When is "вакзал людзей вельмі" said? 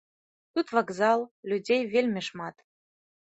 0.75-2.21